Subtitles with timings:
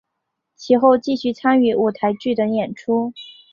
[0.55, 3.13] 其后继续参与舞台剧等演出。